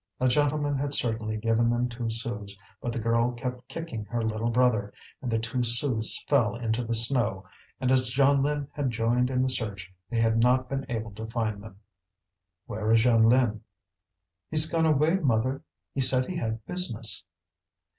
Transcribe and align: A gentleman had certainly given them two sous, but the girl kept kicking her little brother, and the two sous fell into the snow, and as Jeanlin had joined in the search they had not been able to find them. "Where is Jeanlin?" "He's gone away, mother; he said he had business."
A 0.19 0.27
gentleman 0.27 0.75
had 0.79 0.95
certainly 0.95 1.37
given 1.37 1.69
them 1.69 1.87
two 1.87 2.09
sous, 2.09 2.57
but 2.81 2.91
the 2.91 2.97
girl 2.97 3.33
kept 3.33 3.67
kicking 3.67 4.03
her 4.05 4.23
little 4.23 4.49
brother, 4.49 4.91
and 5.21 5.31
the 5.31 5.37
two 5.37 5.61
sous 5.61 6.23
fell 6.27 6.55
into 6.55 6.83
the 6.83 6.95
snow, 6.95 7.47
and 7.79 7.91
as 7.91 8.09
Jeanlin 8.09 8.67
had 8.71 8.89
joined 8.89 9.29
in 9.29 9.43
the 9.43 9.49
search 9.51 9.93
they 10.09 10.19
had 10.19 10.39
not 10.39 10.67
been 10.67 10.87
able 10.89 11.11
to 11.11 11.27
find 11.27 11.61
them. 11.61 11.79
"Where 12.65 12.91
is 12.91 13.03
Jeanlin?" 13.03 13.61
"He's 14.49 14.67
gone 14.67 14.87
away, 14.87 15.17
mother; 15.17 15.61
he 15.93 16.01
said 16.01 16.25
he 16.25 16.37
had 16.37 16.65
business." 16.65 17.23